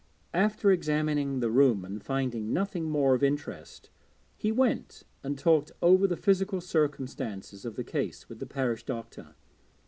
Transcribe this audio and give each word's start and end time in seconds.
After 0.33 0.71
examining 0.71 1.41
the 1.41 1.51
room 1.51 1.85
and 1.85 2.01
finding 2.03 2.51
nothing 2.51 2.85
more 2.85 3.13
of 3.13 3.21
interest, 3.21 3.91
he 4.35 4.51
went 4.51 5.03
and 5.23 5.37
talked 5.37 5.71
over 5.79 6.07
the 6.07 6.17
physical 6.17 6.59
circumstances 6.59 7.65
of 7.65 7.75
the 7.75 7.83
case 7.83 8.27
with 8.27 8.39
the 8.39 8.47
parish 8.47 8.83
doctor. 8.83 9.35